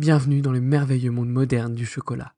[0.00, 2.34] Bienvenue dans le merveilleux monde moderne du chocolat.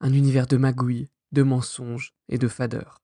[0.00, 3.00] Un univers de magouilles, de mensonges et de fadeurs.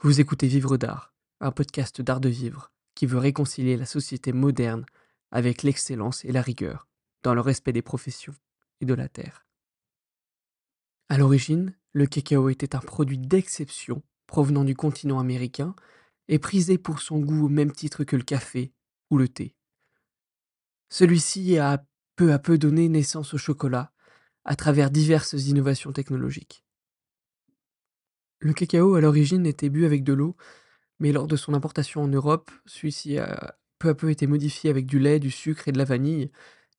[0.00, 4.84] Vous écoutez Vivre d'art, un podcast d'art de vivre qui veut réconcilier la société moderne
[5.30, 6.88] avec l'excellence et la rigueur,
[7.22, 8.34] dans le respect des professions
[8.80, 9.46] et de la terre.
[11.08, 15.76] À l'origine, le cacao était un produit d'exception provenant du continent américain
[16.26, 18.72] et prisé pour son goût au même titre que le café
[19.08, 19.54] ou le thé.
[20.88, 21.86] Celui-ci a
[22.20, 23.92] peu à peu donné naissance au chocolat
[24.44, 26.66] à travers diverses innovations technologiques.
[28.40, 30.36] Le cacao à l'origine était bu avec de l'eau,
[30.98, 34.84] mais lors de son importation en Europe, celui-ci a peu à peu été modifié avec
[34.84, 36.30] du lait, du sucre et de la vanille,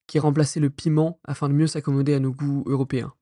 [0.05, 3.15] qui remplaçait le piment afin de mieux s'accommoder à nos goûts européens.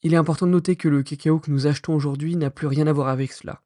[0.00, 2.86] Il est important de noter que le cacao que nous achetons aujourd'hui n'a plus rien
[2.86, 3.62] à voir avec cela.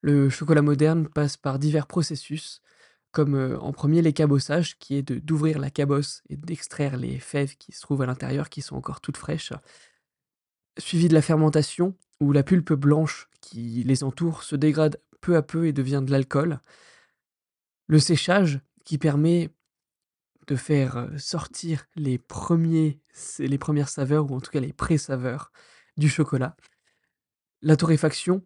[0.00, 2.60] Le chocolat moderne passe par divers processus,
[3.14, 7.56] comme euh, en premier les cabossages, qui est d'ouvrir la cabosse et d'extraire les fèves
[7.56, 9.52] qui se trouvent à l'intérieur, qui sont encore toutes fraîches,
[10.76, 15.42] suivi de la fermentation, où la pulpe blanche qui les entoure se dégrade peu à
[15.42, 16.60] peu et devient de l'alcool.
[17.86, 19.50] Le séchage, qui permet
[20.46, 23.00] de faire euh, sortir les, premiers,
[23.38, 25.52] les premières saveurs, ou en tout cas les pré-saveurs
[25.96, 26.56] du chocolat.
[27.62, 28.44] La torréfaction,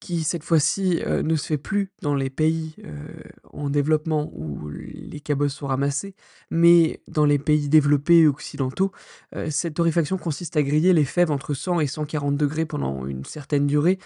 [0.00, 3.08] qui cette fois-ci euh, ne se fait plus dans les pays euh,
[3.52, 6.14] en développement où les cabosses sont ramassées,
[6.50, 8.92] mais dans les pays développés occidentaux.
[9.34, 13.24] Euh, cette torréfaction consiste à griller les fèves entre 100 et 140 degrés pendant une
[13.24, 13.98] certaine durée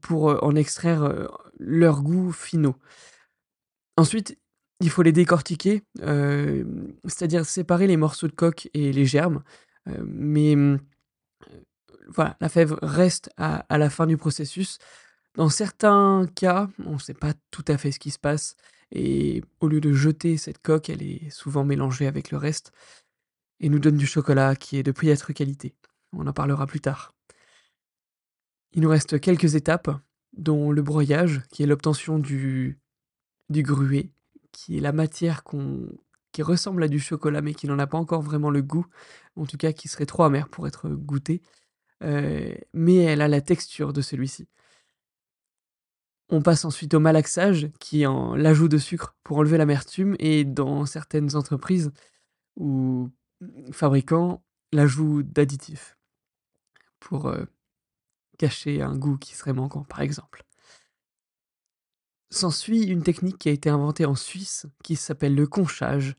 [0.00, 2.76] pour en extraire leurs goûts finaux.
[3.98, 4.38] Ensuite,
[4.80, 5.82] il faut les décortiquer,
[7.04, 9.42] c'est-à-dire séparer les morceaux de coque et les germes,
[10.02, 10.56] mais
[12.08, 14.78] voilà, la fève reste à, à la fin du processus.
[15.36, 18.56] Dans certains cas, on ne sait pas tout à fait ce qui se passe
[18.90, 22.72] et au lieu de jeter cette coque, elle est souvent mélangée avec le reste
[23.60, 25.74] et nous donne du chocolat qui est de piètre qualité.
[26.12, 27.12] On en parlera plus tard.
[28.72, 29.90] Il nous reste quelques étapes,
[30.36, 32.78] dont le broyage, qui est l'obtention du,
[33.50, 33.64] du
[34.52, 35.42] qui est la matière
[36.32, 38.86] qui ressemble à du chocolat mais qui n'en a pas encore vraiment le goût,
[39.36, 41.42] en tout cas qui serait trop amer pour être goûté,
[42.02, 44.48] euh, mais elle a la texture de celui-ci.
[46.28, 50.84] On passe ensuite au malaxage, qui est l'ajout de sucre pour enlever l'amertume, et dans
[50.86, 51.92] certaines entreprises
[52.56, 53.10] ou
[53.70, 54.42] fabricants,
[54.72, 55.96] l'ajout d'additifs
[56.98, 57.44] pour euh,
[58.38, 60.44] cacher un goût qui serait manquant, par exemple.
[62.30, 66.16] S'ensuit une technique qui a été inventée en Suisse, qui s'appelle le conchage,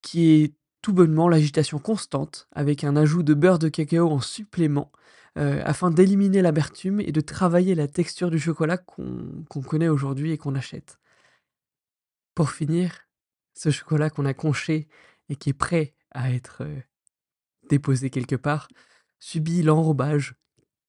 [0.00, 4.90] qui est tout bonnement l'agitation constante avec un ajout de beurre de cacao en supplément
[5.36, 10.38] euh, afin d'éliminer l'amertume et de travailler la texture du chocolat qu'on connaît aujourd'hui et
[10.38, 10.98] qu'on achète.
[12.34, 13.08] Pour finir,
[13.52, 14.88] ce chocolat qu'on a conché
[15.28, 16.80] et qui est prêt à être euh,
[17.68, 18.68] déposé quelque part
[19.18, 20.34] subit l'enrobage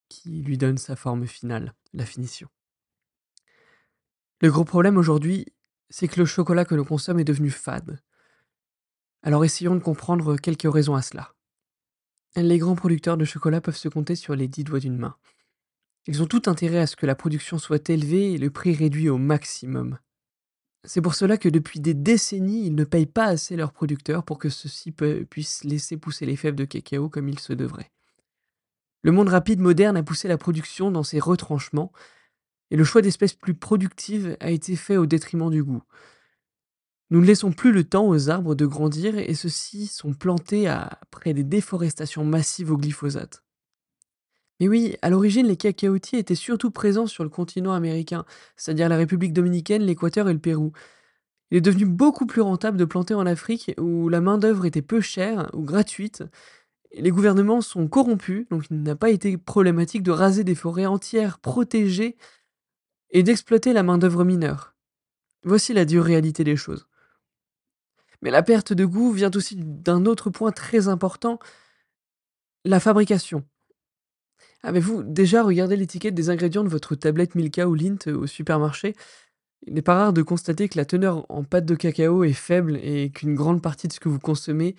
[0.09, 2.49] qui lui donne sa forme finale, la finition.
[4.41, 5.45] Le gros problème aujourd'hui,
[5.89, 8.01] c'est que le chocolat que l'on consomme est devenu fade.
[9.23, 11.34] Alors essayons de comprendre quelques raisons à cela.
[12.37, 15.15] Les grands producteurs de chocolat peuvent se compter sur les dix doigts d'une main.
[16.05, 19.09] Ils ont tout intérêt à ce que la production soit élevée et le prix réduit
[19.09, 19.97] au maximum.
[20.83, 24.37] C'est pour cela que depuis des décennies, ils ne payent pas assez leurs producteurs pour
[24.37, 27.91] que ceux-ci puissent laisser pousser les fèves de cacao comme il se devrait.
[29.01, 31.91] Le monde rapide moderne a poussé la production dans ses retranchements,
[32.69, 35.83] et le choix d'espèces plus productives a été fait au détriment du goût.
[37.11, 41.33] Nous ne laissons plus le temps aux arbres de grandir et ceux-ci sont plantés après
[41.33, 43.43] des déforestations massives au glyphosate.
[44.59, 48.97] Mais oui, à l'origine, les cacaotiers étaient surtout présents sur le continent américain, c'est-à-dire la
[48.97, 50.71] République dominicaine, l'Équateur et le Pérou.
[51.51, 55.01] Il est devenu beaucoup plus rentable de planter en Afrique où la main-d'œuvre était peu
[55.01, 56.23] chère ou gratuite.
[56.97, 61.39] les gouvernements sont corrompus, donc il n'a pas été problématique de raser des forêts entières
[61.39, 62.17] protégées
[63.11, 64.75] et d'exploiter la main-d'œuvre mineure.
[65.43, 66.87] Voici la dure réalité des choses.
[68.25, 71.37] Mais la perte de goût vient aussi d'un autre point très important,
[72.63, 73.43] la fabrication.
[74.63, 78.95] Avez-vous déjà regardé l'étiquette des ingrédients de votre tablette Milka ou Lint au supermarché?
[79.67, 82.77] Il n'est pas rare de constater que la teneur en pâte de cacao est faible
[82.77, 84.75] et qu'une grande partie de ce que vous consommez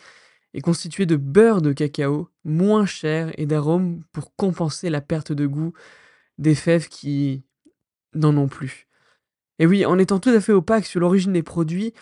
[0.53, 5.47] est constituée de beurre de cacao, moins cher et d'arômes pour compenser la perte de
[5.47, 5.73] goût
[6.39, 7.45] des fèves qui
[8.13, 8.89] n'en ont plus.
[9.61, 11.95] Et oui, en étant tout à fait opaque sur l'origine des produits,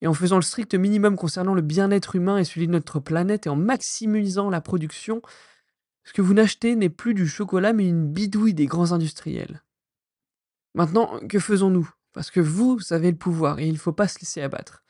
[0.00, 3.46] et en faisant le strict minimum concernant le bien-être humain et celui de notre planète,
[3.46, 5.22] et en maximisant la production,
[6.04, 9.62] ce que vous n'achetez n'est plus du chocolat, mais une bidouille des grands industriels.
[10.74, 11.90] Maintenant, que faisons-nous?
[12.12, 14.82] Parce que vous avez le pouvoir, et il ne faut pas se laisser abattre.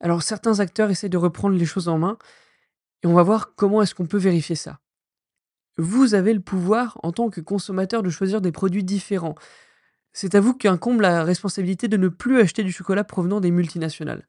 [0.00, 2.18] Alors certains acteurs essaient de reprendre les choses en main
[3.02, 4.80] et on va voir comment est-ce qu'on peut vérifier ça.
[5.76, 9.34] Vous avez le pouvoir en tant que consommateur de choisir des produits différents.
[10.12, 14.26] C'est à vous qu'incombe la responsabilité de ne plus acheter du chocolat provenant des multinationales.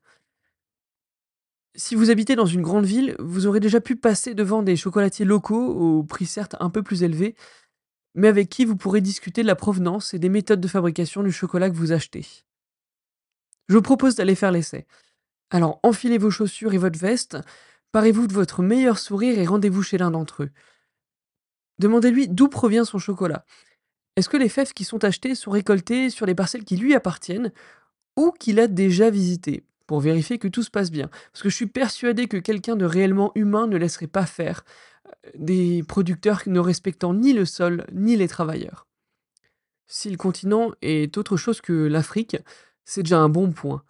[1.76, 5.26] Si vous habitez dans une grande ville, vous aurez déjà pu passer devant des chocolatiers
[5.26, 7.36] locaux au prix certes un peu plus élevé,
[8.14, 11.32] mais avec qui vous pourrez discuter de la provenance et des méthodes de fabrication du
[11.32, 12.26] chocolat que vous achetez.
[13.70, 14.86] Je vous propose d'aller faire l'essai.
[15.50, 17.38] Alors enfilez vos chaussures et votre veste,
[17.94, 20.50] parez-vous de votre meilleur sourire et rendez-vous chez l'un d'entre eux.
[21.80, 23.46] Demandez-lui d'où provient son chocolat.
[24.16, 27.52] Est-ce que les fèves qui sont achetées sont récoltées sur les parcelles qui lui appartiennent
[28.18, 29.64] ou qu'il a déjà visitées?
[29.88, 31.10] Pour vérifier que tout se passe bien.
[31.34, 34.64] Parce que je suis persuadé que quelqu'un de réellement humain ne laisserait pas faire
[35.08, 38.88] euh, des producteurs ne respectant ni le sol ni les travailleurs.
[39.88, 42.38] Si le continent est autre chose que l'Afrique,
[42.86, 43.84] c'est déjà un bon point.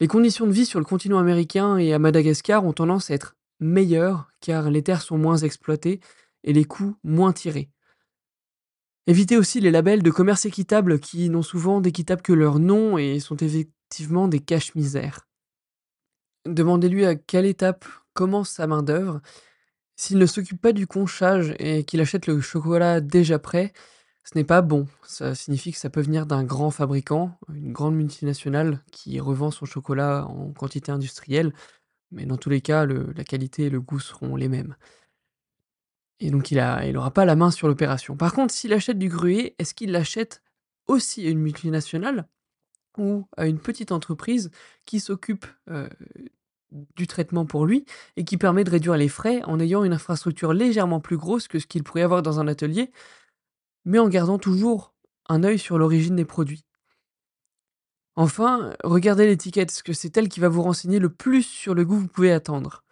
[0.00, 3.36] Les conditions de vie sur le continent américain et à Madagascar ont tendance à être
[3.60, 6.00] meilleures car les terres sont moins exploitées
[6.42, 7.68] et les coûts moins tirés.
[9.08, 13.20] Évitez aussi les labels de commerce équitable qui n'ont souvent d'équitable que leur nom et
[13.20, 15.26] sont effectivement des caches-misères.
[16.44, 19.22] Demandez-lui à quelle étape commence sa main-d'œuvre.
[19.96, 23.72] S'il ne s'occupe pas du conchage et qu'il achète le chocolat déjà prêt,
[24.24, 24.86] ce n'est pas bon.
[25.06, 29.64] Ça signifie que ça peut venir d'un grand fabricant, une grande multinationale qui revend son
[29.64, 31.54] chocolat en quantité industrielle,
[32.10, 34.76] mais dans tous les cas, la qualité et le goût seront les mêmes.
[36.20, 38.16] Et donc il a, il aura pas la main sur l'opération.
[38.16, 40.42] Par contre, s'il achète du gruyer, est-ce qu'il l'achète
[40.86, 42.28] aussi à une multinationale
[42.96, 44.50] ou à une petite entreprise
[44.84, 45.88] qui s'occupe euh,
[46.96, 47.84] du traitement pour lui
[48.16, 51.58] et qui permet de réduire les frais en ayant une infrastructure légèrement plus grosse que
[51.58, 52.90] ce qu'il pourrait avoir dans un atelier,
[53.84, 54.94] mais en gardant toujours
[55.28, 56.64] un œil sur l'origine des produits?
[58.16, 61.84] Enfin, regardez l'étiquette, parce que c'est elle qui va vous renseigner le plus sur le
[61.84, 62.82] goût que vous pouvez attendre.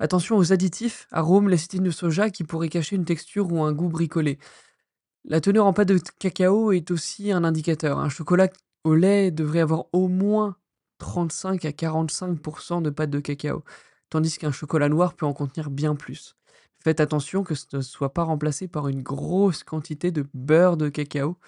[0.00, 3.88] Attention aux additifs, arômes, lécithine de soja qui pourraient cacher une texture ou un goût
[3.88, 4.38] bricolé.
[5.24, 7.98] La teneur en pâte de cacao est aussi un indicateur.
[7.98, 8.48] Un chocolat
[8.84, 10.56] au lait devrait avoir au moins
[10.98, 13.64] 35 à 45% de pâte de cacao,
[14.10, 16.36] tandis qu'un chocolat noir peut en contenir bien plus.
[16.82, 20.88] Faites attention que ce ne soit pas remplacé par une grosse quantité de beurre de
[20.88, 21.38] cacao,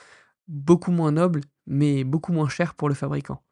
[0.49, 3.43] beaucoup moins noble, mais beaucoup moins cher pour le fabricant.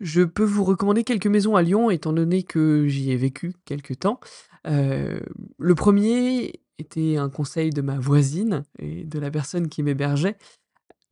[0.00, 3.94] Je peux vous recommander quelques maisons à Lyon, étant donné que j'y ai vécu quelque
[3.94, 4.20] temps.
[4.66, 5.20] Heu,
[5.58, 10.36] le premier était un conseil de ma voisine et de la personne qui m'hébergeait,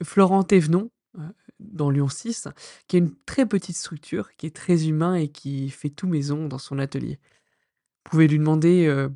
[0.02, 1.22] Florent Thévenon, heu,
[1.60, 2.48] dans Lyon 6,
[2.88, 6.48] qui est une très petite structure, qui est très humain et qui fait tout maison
[6.48, 7.20] dans son atelier.
[8.06, 9.12] Vous pouvez lui demander, heu,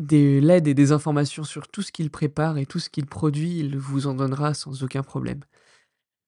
[0.00, 3.58] de l'aide et des informations sur tout ce qu'il prépare et tout ce qu'il produit,
[3.60, 5.40] il vous en donnera sans aucun problème.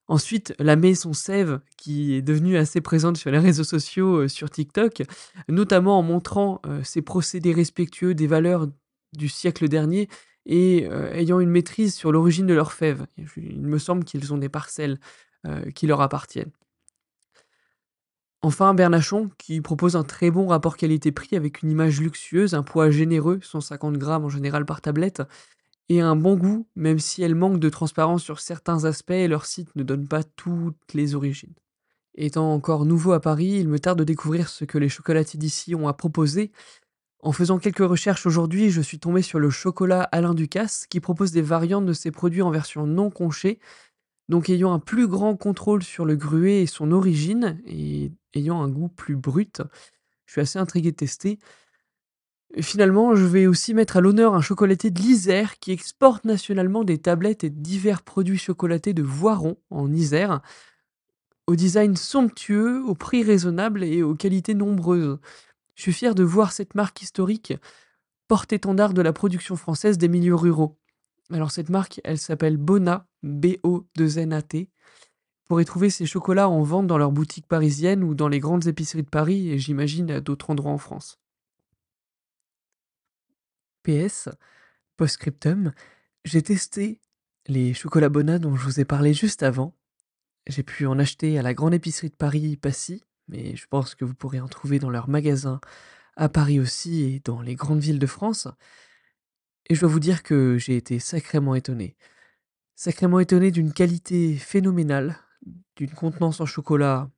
[0.07, 4.49] Ensuite, la maison Sève, qui est devenue assez présente sur les réseaux sociaux, heu, sur
[4.49, 5.03] TikTok,
[5.47, 8.67] notamment en montrant, heu, ses procédés respectueux des valeurs
[9.13, 10.09] du siècle dernier
[10.45, 13.05] et heu, ayant une maîtrise sur l'origine de leurs fèves.
[13.37, 14.99] Il me semble qu'ils ont des parcelles,
[15.73, 16.51] qui leur appartiennent.
[18.43, 22.89] Enfin, Bernachon, qui propose un très bon rapport qualité-prix avec une image luxueuse, un poids
[22.89, 25.21] généreux, 150 grammes en général par tablette,
[25.91, 29.45] et un bon goût, même si elle manque de transparence sur certains aspects et leur
[29.45, 31.53] site ne donne pas toutes les origines.
[32.15, 35.75] Étant encore nouveau à Paris, il me tarde de découvrir ce que les chocolatiers d'ici
[35.75, 36.53] ont à proposer.
[37.19, 41.33] En faisant quelques recherches aujourd'hui, je suis tombé sur le chocolat Alain Ducasse, qui propose
[41.33, 43.59] des variantes de ses produits en version non conchée,
[44.29, 48.69] donc ayant un plus grand contrôle sur le gruet et son origine, et ayant un
[48.69, 49.61] goût plus brut.
[50.25, 51.37] Je suis assez intrigué de tester.
[52.59, 56.97] Finalement, je vais aussi mettre à l'honneur un chocolatier de l'Isère qui exporte nationalement des
[56.97, 60.41] tablettes et divers produits chocolatés de Voiron en Isère,
[61.47, 65.17] au design somptueux, au prix raisonnable et aux qualités nombreuses.
[65.75, 67.53] Je suis fier de voir cette marque historique
[68.27, 70.77] porte-étendard de la production française des milieux ruraux.
[71.31, 74.69] Alors cette marque, elle s'appelle Bona, B-O-2-N-A-T.
[74.69, 78.67] Vous pourrez trouver ces chocolats en vente dans leurs boutiques parisiennes ou dans les grandes
[78.67, 81.20] épiceries de Paris et j'imagine à d'autres endroits en France.
[83.83, 84.29] PS,
[84.97, 85.73] Postscriptum,
[86.25, 86.99] j'ai testé
[87.47, 89.75] les chocolats Bona dont je vous ai parlé juste avant.
[90.47, 94.05] J'ai pu en acheter à la grande épicerie de Paris, Passy, mais je pense que
[94.05, 95.59] vous pourrez en trouver dans leurs magasins
[96.15, 98.47] à Paris aussi et dans les grandes villes de France.
[99.69, 101.95] Et je dois vous dire que j'ai été sacrément étonné.
[102.75, 105.17] Sacrément étonné d'une qualité phénoménale,
[105.75, 107.09] d'une contenance en chocolat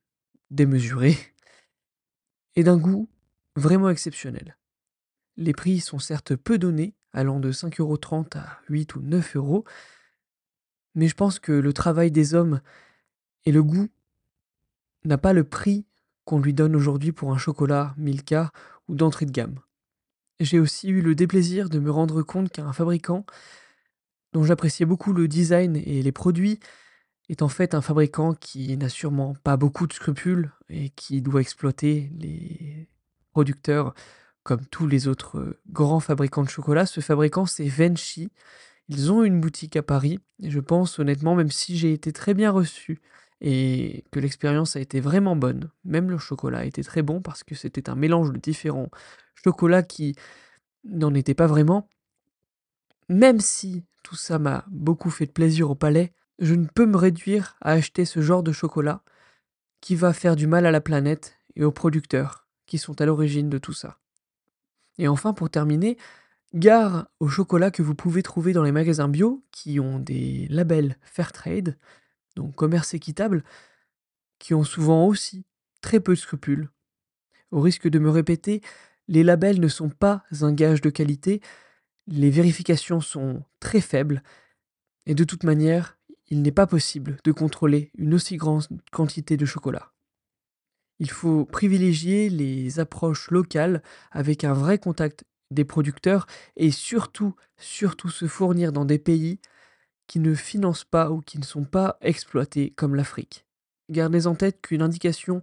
[0.50, 1.16] démesurée
[2.56, 3.08] et d'un goût
[3.56, 4.56] vraiment exceptionnel.
[5.36, 9.64] Les prix sont certes peu donnés, allant de 5,30 € à 8 ou 9 euros,
[10.94, 12.60] mais je pense que le travail des hommes
[13.44, 13.88] et le goût
[15.04, 15.86] n'a pas le prix
[16.24, 18.52] qu'on lui donne aujourd'hui pour un chocolat Milka
[18.88, 19.58] ou d'entrée de gamme.
[20.40, 23.26] J'ai aussi eu le déplaisir de me rendre compte qu'un fabricant
[24.32, 26.58] dont j'appréciais beaucoup le design et les produits
[27.28, 31.40] est en fait un fabricant qui n'a sûrement pas beaucoup de scrupules et qui doit
[31.40, 32.88] exploiter les
[33.30, 33.94] producteurs
[34.44, 36.86] comme tous les autres euh, grands fabricants de chocolat.
[36.86, 38.30] Ce fabricant, c'est Venchi.
[38.88, 42.34] Ils ont une boutique à Paris et je pense honnêtement, même si j'ai été très
[42.34, 43.00] bien reçu
[43.40, 47.42] et que l'expérience a été vraiment bonne, même le chocolat a été très bon parce
[47.42, 48.90] que c'était un mélange de différents
[49.34, 50.14] chocolats qui
[50.84, 51.88] n'en étaient pas vraiment.
[53.08, 56.96] Même si tout ça m'a beaucoup fait de plaisir au palais, je ne peux me
[56.96, 59.02] réduire à acheter ce genre de chocolat
[59.80, 63.48] qui va faire du mal à la planète et aux producteurs qui sont à l'origine
[63.50, 63.98] de tout ça.
[64.98, 65.96] Et enfin, pour terminer,
[66.54, 70.96] gare aux chocolats que vous pouvez trouver dans les magasins bio qui ont des labels
[71.02, 71.76] Fairtrade,
[72.36, 73.44] donc commerce équitable,
[74.38, 75.44] qui ont souvent aussi
[75.80, 76.70] très peu de scrupules.
[77.50, 78.62] Au risque de me répéter,
[79.08, 81.40] les labels ne sont pas un gage de qualité,
[82.06, 84.22] les vérifications sont très faibles,
[85.06, 85.98] et de toute manière,
[86.28, 89.93] il n'est pas possible de contrôler une aussi grande quantité de chocolat.
[91.00, 98.08] Il faut privilégier les approches locales avec un vrai contact des producteurs et surtout, surtout
[98.08, 99.40] se fournir dans des pays
[100.06, 103.46] qui ne financent pas ou qui ne sont pas exploités comme l'Afrique.
[103.90, 105.42] Gardez en tête qu'une indication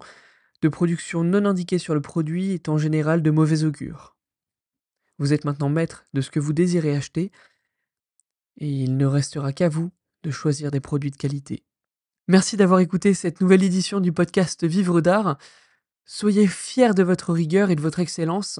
[0.61, 4.15] de production non indiquée sur le produit est en général de mauvais augure.
[5.17, 7.31] Vous êtes maintenant maître de ce que vous désirez acheter
[8.57, 9.91] et il ne restera qu'à vous
[10.23, 11.63] de choisir des produits de qualité.
[12.27, 15.37] Merci d'avoir écouté cette nouvelle édition du podcast Vivre d'art.
[16.05, 18.59] Soyez fiers de votre rigueur et de votre excellence.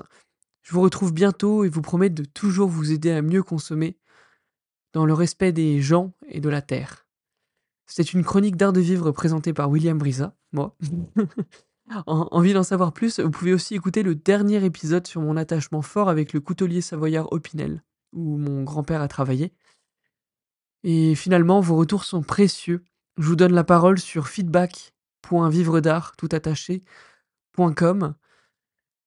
[0.63, 3.97] Je vous retrouve bientôt et vous promets de toujours vous aider à mieux consommer
[4.93, 7.05] dans le respect des gens et de la terre.
[7.85, 10.75] C'est une chronique d'art de vivre présentée par William Brisa, moi.
[12.07, 15.81] en, envie d'en savoir plus, vous pouvez aussi écouter le dernier épisode sur mon attachement
[15.81, 19.53] fort avec le coutelier savoyard Opinel, où mon grand-père a travaillé.
[20.83, 22.83] Et finalement, vos retours sont précieux.
[23.21, 26.29] Je vous donne la parole sur feedback.vivredart tout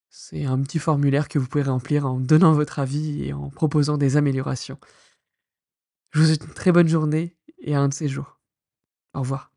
[0.08, 3.98] C'est un petit formulaire que vous pouvez remplir en donnant votre avis et en proposant
[3.98, 4.78] des améliorations.
[6.12, 8.38] Je vous souhaite une très bonne journée et à un de ces jours.
[9.14, 9.53] Au revoir.